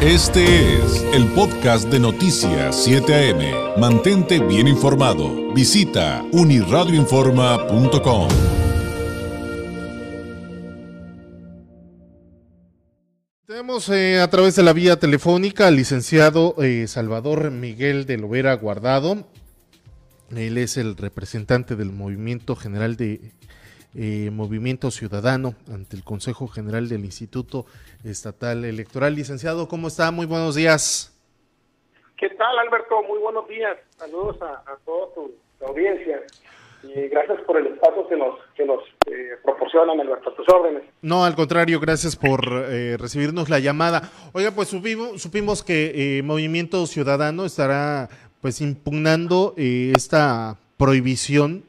[0.00, 3.80] Este es el podcast de Noticias 7 AM.
[3.80, 5.52] Mantente bien informado.
[5.52, 8.28] Visita uniradioinforma.com.
[13.44, 18.54] Tenemos eh, a través de la vía telefónica al licenciado eh, Salvador Miguel de Lovera
[18.54, 19.26] Guardado.
[20.30, 23.32] Él es el representante del Movimiento General de
[23.94, 27.64] eh, Movimiento Ciudadano ante el Consejo General del Instituto
[28.04, 29.14] Estatal Electoral.
[29.14, 30.10] Licenciado, ¿cómo está?
[30.10, 31.14] Muy buenos días.
[32.16, 33.02] ¿Qué tal, Alberto?
[33.04, 33.78] Muy buenos días.
[33.96, 35.32] Saludos a, toda tu,
[35.66, 36.20] audiencia.
[36.82, 40.82] Y gracias por el espacio que nos, que nos eh, proporcionan, Alberto, a tus órdenes.
[41.02, 44.02] No, al contrario, gracias por eh, recibirnos la llamada.
[44.32, 48.08] Oiga, pues supimos, supimos que Movimiento Ciudadano estará
[48.40, 51.64] pues impugnando esta prohibición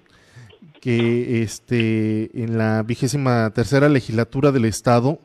[0.80, 5.20] que este, en la vigésima tercera legislatura del Estado,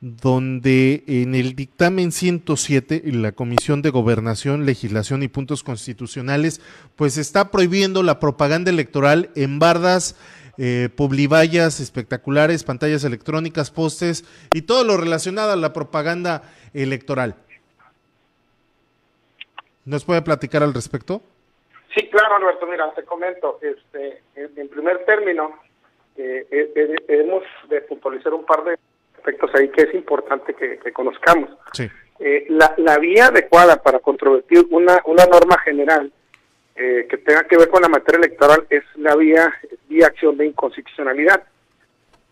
[0.00, 6.60] donde en el dictamen 107, la Comisión de Gobernación, Legislación y Puntos Constitucionales,
[6.96, 10.16] pues está prohibiendo la propaganda electoral en bardas,
[10.56, 17.36] eh, publivallas espectaculares, pantallas electrónicas, postes y todo lo relacionado a la propaganda electoral.
[19.84, 21.22] ¿Nos puede platicar al respecto?
[21.94, 25.58] Sí, claro, Alberto, mira, te comento, este, en primer término,
[26.16, 28.76] eh, eh, eh, hemos de puntualizar un par de
[29.16, 31.50] aspectos ahí que es importante que, conozcamos.
[32.48, 36.12] la, la, vía adecuada para controvertir una, una norma general
[36.74, 39.52] que tenga que ver con la materia electoral es la vía,
[39.88, 41.42] vía acción de inconstitucionalidad.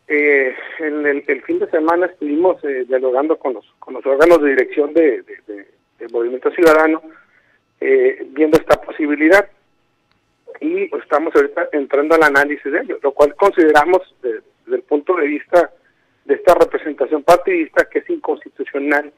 [0.07, 5.23] en el, fin de semana estuvimos dialogando con los, con los órganos de dirección de,
[5.23, 7.03] de Movimiento Ciudadano,
[7.81, 9.49] eh, viendo esta posibilidad
[10.61, 15.27] y estamos ahorita entrando al análisis de ello, lo cual consideramos desde el punto de
[15.27, 15.71] vista
[16.25, 19.13] de esta representación partidista que es inconstitucional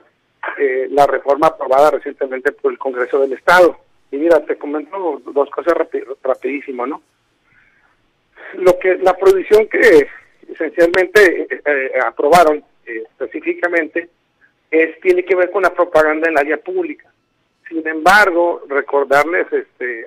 [0.58, 3.78] eh, la reforma aprobada recientemente por el Congreso del Estado.
[4.11, 5.75] Y mira, te comento dos cosas
[6.22, 7.03] rapidísimo, ¿no?
[8.54, 10.09] Lo que la prohibición que
[10.53, 14.09] esencialmente eh, aprobaron específicamente
[14.70, 17.10] es tiene que ver con la propaganda en la área pública.
[17.70, 20.04] Sin embargo, recordarles este,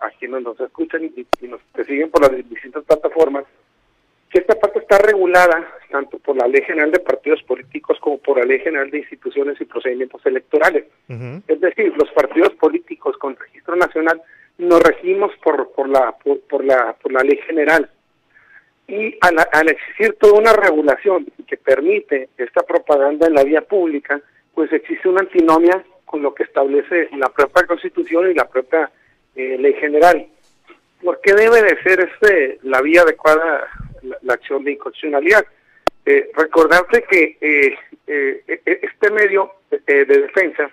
[0.00, 3.44] a, quienes nos escuchan y, nos siguen por las distintas plataformas
[4.30, 8.38] que esta parte está regulada tanto por la Ley General de Partidos Políticos como por
[8.38, 10.86] la Ley General de Instituciones y Procedimientos Electorales.
[11.46, 14.20] Es decir, los partidos políticos con registro nacional
[14.58, 16.16] nos regimos por, por, la,
[16.48, 17.88] por, la, por la Ley General.
[18.88, 24.20] Y al, al existir toda una regulación que permite esta propaganda en la vía pública,
[24.52, 28.90] pues existe una antinomia con lo que establece la propia Constitución y la propia
[29.34, 30.26] eh, Ley General.
[31.02, 33.68] ¿Por qué debe de ser este la vía adecuada
[34.22, 35.44] la, acción de inconstitucionalidad?
[36.06, 37.76] Eh, recordarte que eh,
[38.06, 40.70] eh, este medio de defensa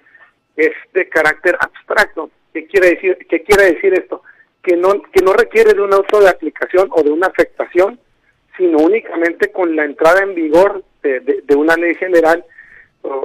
[0.56, 2.30] es de carácter abstracto.
[2.53, 3.18] ¿Qué quiere decir?
[3.30, 4.24] ¿Qué quiere decir esto?
[4.64, 8.00] Que no que no requiere de un auto de aplicación o de una afectación,
[8.58, 12.46] sino únicamente con la entrada en vigor de una ley general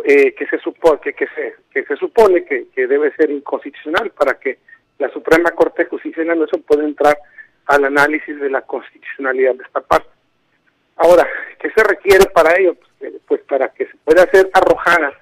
[0.05, 4.39] eh, que se supone que, que se que se supone que, debe ser inconstitucional para
[4.39, 4.59] que
[4.99, 7.19] la Suprema Corte de Justicia de la Nación pueda entrar
[7.67, 10.09] al análisis de la constitucionalidad de esta parte.
[10.97, 11.29] Ahora,
[11.61, 12.75] ¿qué se requiere para ello?
[12.75, 15.13] Pues, eh, pues para que se pueda ser arrojada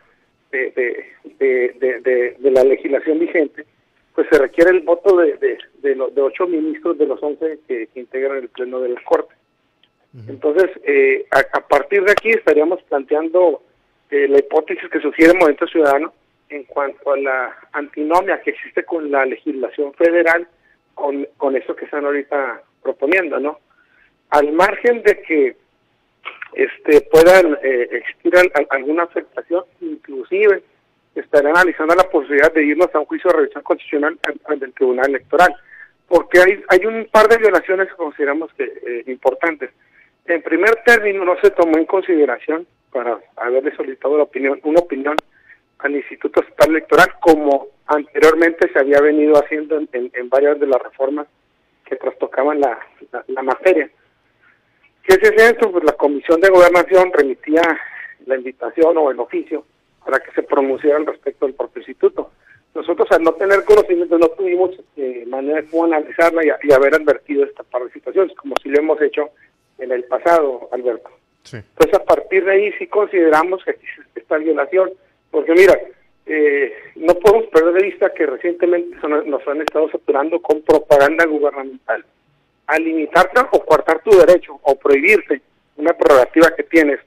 [0.52, 0.70] de,
[1.40, 3.64] de, de, la legislación vigente,
[4.14, 7.88] pues se requiere el voto de, de, los, de ocho ministros de los once que,
[7.96, 9.34] integran el Pleno de la Corte.
[10.28, 13.64] Entonces, eh, a, a, partir de aquí estaríamos planteando
[14.14, 16.12] eh, la hipótesis que sugiere el Movimiento Ciudadano
[16.48, 20.46] en cuanto a la antinomia que existe con la legislación federal,
[20.94, 23.58] con, con eso que están ahorita proponiendo, ¿no?
[24.30, 25.56] Al margen de que
[26.52, 28.32] este puedan eh, existir
[28.70, 30.62] alguna afectación, inclusive
[31.16, 35.08] estaré analizando la posibilidad de irnos a un juicio de revisión constitucional ante el Tribunal
[35.08, 35.56] Electoral,
[36.06, 39.70] porque hay, hay un par de violaciones que consideramos que eh, importantes.
[40.26, 45.16] En primer término, no se tomó en consideración para haberle solicitado la opinión, una opinión
[45.78, 51.26] al Instituto Estatal Electoral, como anteriormente se había venido haciendo en, varias de las reformas
[51.84, 52.78] que trastocaban la,
[53.42, 53.90] materia.
[55.02, 55.72] ¿Qué es esto?
[55.72, 57.62] Pues la Comisión de Gobernación remitía
[58.26, 59.66] la invitación o el oficio
[60.04, 62.30] para que se pronunciara al respecto del propio instituto.
[62.74, 67.44] Nosotros al no tener conocimiento no tuvimos eh, manera de cómo analizarla y, haber advertido
[67.44, 69.30] esta par de situaciones, como si lo hemos hecho
[69.78, 71.10] en el pasado, Alberto.
[71.52, 74.90] Entonces, a partir de ahí sí consideramos que existe esta violación,
[75.30, 75.78] porque mira,
[76.26, 82.04] eh, no podemos perder de vista que recientemente nos han estado saturando con propaganda gubernamental.
[82.66, 85.42] Al limitarte o coartar tu derecho o prohibirte
[85.76, 87.00] una prerrogativa que tienes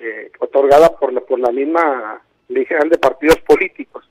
[0.00, 4.08] eh, otorgada por la, por la misma Ley General de Partidos Políticos,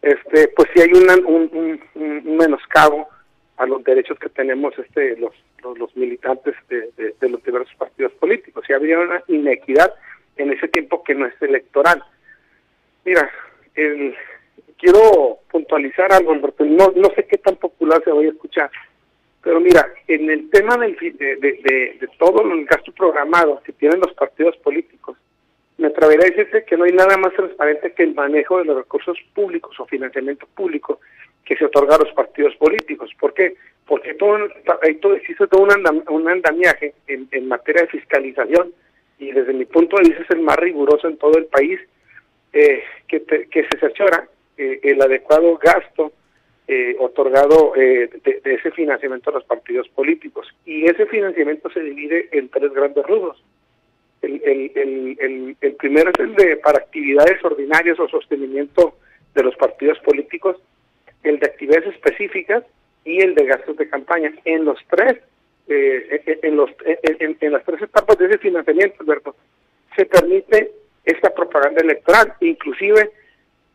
[0.00, 3.08] este, pues sí hay un, un, menoscabo
[3.56, 5.32] a los derechos que tenemos este los,
[5.78, 6.90] los, militantes de,
[7.20, 8.64] de, los diversos partidos políticos.
[8.68, 9.94] Y habría una inequidad
[10.36, 12.02] en ese tiempo que no es electoral.
[13.04, 13.30] Mira,
[13.74, 14.14] el,
[14.82, 18.70] quiero puntualizar algo, no, no sé qué tan popular se vaya a escuchar,
[19.42, 24.00] pero mira, en el tema del, de, de, de, todo el gasto programado que tienen
[24.00, 25.16] los partidos políticos,
[25.78, 28.76] me atreveré a decirte que no hay nada más transparente que el manejo de los
[28.76, 31.00] recursos públicos o financiamiento público
[31.44, 33.10] que se otorga a los partidos políticos.
[33.18, 33.54] ¿Por qué?
[33.86, 34.38] Porque todo,
[35.00, 38.72] todo existe todo un, andamiaje en, materia de fiscalización
[39.18, 41.80] y desde mi punto de vista es el más riguroso en todo el país
[42.52, 46.12] eh, que, que se cerciora eh, el adecuado gasto
[46.68, 50.46] eh, otorgado eh, de, ese financiamiento a los partidos políticos.
[50.64, 53.42] Y ese financiamiento se divide en tres grandes rubros.
[54.22, 58.94] El, el, el, primero es el de para actividades ordinarias o sostenimiento
[59.34, 60.56] de los partidos políticos,
[61.22, 62.64] el de actividades específicas
[63.04, 64.32] y el de gastos de campaña.
[64.44, 65.18] En los tres,
[65.68, 69.36] eh, en, los, en, en, las tres etapas de ese financiamiento, Alberto,
[69.96, 70.72] se permite
[71.04, 72.34] esta propaganda electoral.
[72.40, 73.10] Inclusive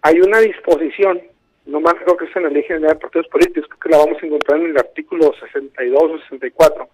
[0.02, 1.22] hay una disposición
[1.68, 3.98] no más creo que es en la Ley General de Partidos Políticos, creo que la
[3.98, 6.90] vamos a encontrar en el artículo 62 o 64,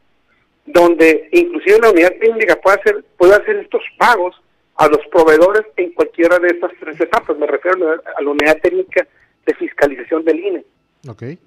[0.66, 4.36] donde inclusive la unidad técnica puede hacer, puede hacer estos pagos
[4.76, 7.38] a los proveedores en cualquiera de estas tres etapas.
[7.38, 9.08] Me refiero a la unidad técnica
[9.46, 10.66] de fiscalización del INE.
[11.08, 11.38] Okay.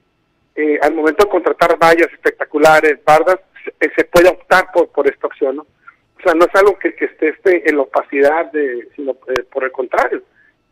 [0.55, 5.27] Eh, al momento de contratar vallas espectaculares, bardas, se, se, puede optar por, por esta
[5.27, 5.63] opción, ¿no?
[5.63, 9.43] O sea, no es algo que, que esté, esté en la opacidad, de, sino eh,
[9.53, 10.23] por el contrario.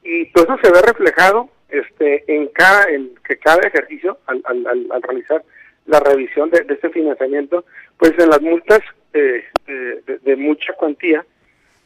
[0.03, 4.87] Y todo eso se ve reflejado este, en cada, en que cada ejercicio, al, al,
[4.91, 5.43] al realizar
[5.87, 7.65] la revisión de, este financiamiento,
[7.99, 8.81] pues en las multas
[9.12, 11.25] eh, de, mucha cuantía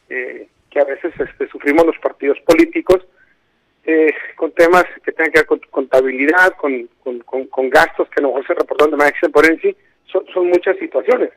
[0.09, 3.05] eh, que a veces este, sufrimos los partidos políticos,
[3.89, 6.87] eh, con temas que tengan que ver con contabilidad, con,
[7.23, 9.59] con, gastos que a lo mejor se reportan de manera extemporánea,
[10.11, 11.31] son, son muchas situaciones.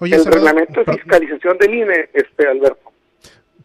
[0.00, 2.92] el reglamento de fiscalización del INE, este Alberto.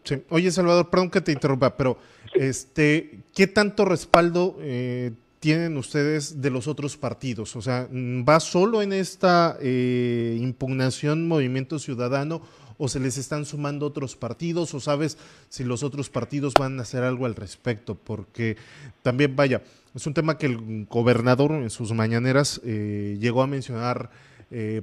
[0.04, 0.22] Sí.
[0.30, 1.98] Oye, Salvador, perdón que te interrumpa, pero
[2.34, 7.54] este, ¿qué tanto respaldo eh, tienen ustedes de los otros partidos?
[7.54, 12.40] O sea, ¿va solo en esta eh, impugnación Movimiento Ciudadano
[12.82, 15.16] o se les están sumando otros partidos o sabes
[15.48, 17.94] si los otros partidos van a hacer algo al respecto?
[17.94, 18.56] Porque
[19.02, 19.62] también, vaya,
[19.94, 24.10] es un tema que el gobernador en sus mañaneras eh, llegó a mencionar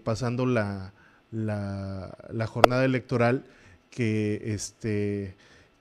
[0.04, 0.94] pasando la,
[1.32, 3.44] la, la jornada electoral
[3.92, 5.36] que este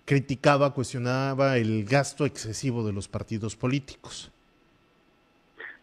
[0.05, 4.31] criticaba, cuestionaba el gasto excesivo de los partidos políticos.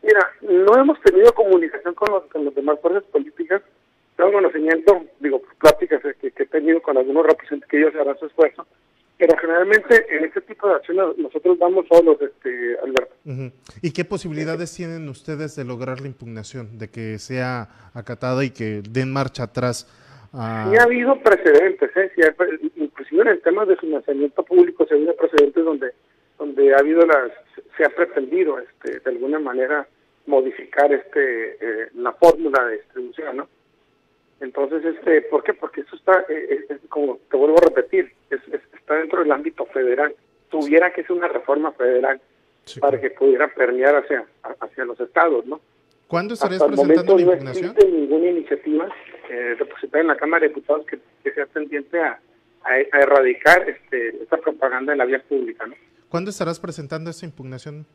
[0.02, 3.62] Mira, no hemos tenido comunicación con, los, con las demás fuerzas políticas.
[4.18, 6.04] Tengo conocimiento, digo, pláticas
[6.82, 8.66] con algunos representantes que ellos harán su esfuerzo,
[9.18, 13.16] pero generalmente en este tipo de acciones nosotros vamos solos, este, Alberto.
[13.82, 18.82] ¿Y qué posibilidades tienen ustedes de lograr la impugnación, de que sea acatada y que
[18.90, 19.88] den marcha atrás?
[20.34, 20.70] A...
[20.70, 22.12] Sí ha habido precedentes, ¿eh?
[22.16, 22.22] sí
[22.76, 25.92] inclusive en el tema de financiamiento público se ha habido precedentes donde
[26.38, 27.32] donde ha habido las
[27.78, 29.88] se ha pretendido este de alguna manera
[30.26, 33.48] modificar este eh, la fórmula de distribución no
[34.40, 38.42] entonces este por qué porque eso está eh, es, como te vuelvo a repetir es,
[38.74, 40.16] está dentro del ámbito federal
[40.50, 42.22] tuviera que ser una reforma federal
[42.80, 44.26] para que pudiera permear hacia
[44.60, 45.62] hacia los estados no
[46.08, 47.66] ¿Cuándo estarías presentando la impugnación?
[47.66, 48.90] No existe ninguna iniciativa
[49.30, 52.20] eh, depositada en la Cámara de Diputados que, que sea tendiente a,
[52.64, 55.66] a, erradicar este, esta propaganda en la vía pública.
[55.66, 55.74] ¿no?
[56.10, 57.86] ¿Cuándo estarás presentando esta impugnación?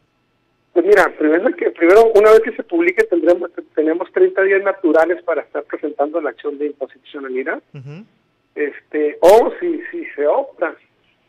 [0.72, 5.22] Pues mira, primero, que, primero una vez que se publique tendremos tenemos 30 días naturales
[5.24, 7.60] para estar presentando la acción de inconstitucionalidad.
[8.54, 10.74] este O si, si se opta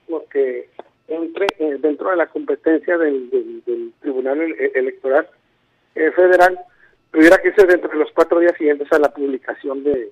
[0.07, 0.69] porque
[1.07, 4.41] entre eh, dentro de la competencia del, del, Tribunal
[4.75, 5.27] Electoral
[5.95, 6.59] eh, Federal,
[7.11, 10.11] tuviera que ser dentro de los cuatro días siguientes a la publicación de,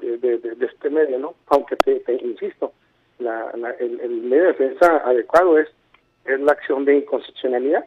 [0.00, 1.34] de, este medio, ¿no?
[1.46, 2.72] Aunque te, insisto,
[3.18, 5.68] la, el, medio de defensa adecuado es,
[6.24, 7.84] es la acción de inconstitucionalidad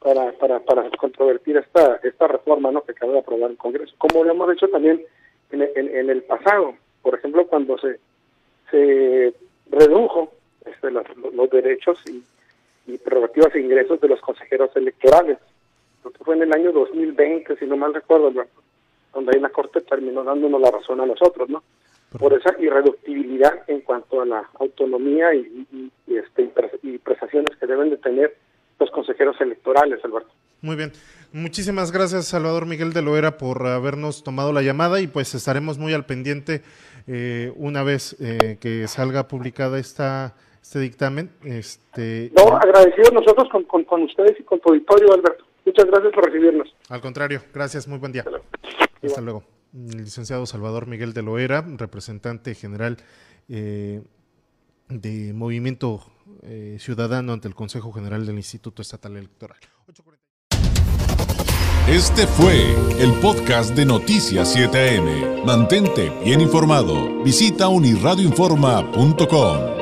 [0.00, 2.82] para, para, para controvertir esta, esta reforma ¿no?
[2.82, 5.02] que acaba de aprobar el Congreso, como lo hemos hecho también
[5.50, 7.98] en, en, el pasado, por ejemplo, cuando se,
[8.70, 9.34] se
[9.70, 10.32] redujo
[10.64, 11.04] este, los,
[11.34, 12.22] los derechos y,
[12.86, 15.38] y prerrogativas e ingresos de los consejeros electorales.
[16.02, 18.32] Que fue en el año 2020, si no mal recuerdo,
[19.12, 21.62] donde ahí la Corte terminó dándonos la razón a nosotros, ¿no?
[22.18, 26.50] Por esa irreductibilidad en cuanto a la autonomía y, este,
[26.82, 28.34] y prestaciones que deben de tener
[28.80, 30.30] los consejeros electorales, Alberto.
[30.62, 30.92] Muy bien.
[31.32, 35.94] Muchísimas gracias, Salvador Miguel de Loera, por habernos tomado la llamada y pues estaremos muy
[35.94, 36.62] al pendiente
[37.06, 41.30] eh, una vez eh, que salga publicada esta este dictamen.
[41.44, 45.44] Este, no, agradecidos nosotros con, con, ustedes y con tu auditorio, Alberto.
[45.64, 46.74] Muchas gracias por recibirnos.
[46.88, 48.24] Al contrario, gracias, muy buen día.
[49.02, 49.44] Hasta luego.
[49.72, 52.98] licenciado Salvador Miguel de Loera, representante general
[53.48, 54.02] eh,
[54.88, 56.00] de Movimiento
[56.42, 59.58] eh, Ciudadano ante el Consejo General del Instituto Estatal Electoral.
[61.88, 65.44] Este fue el podcast de Noticias 7am.
[65.44, 67.22] Mantente bien informado.
[67.24, 69.79] Visita unirradioinforma.com.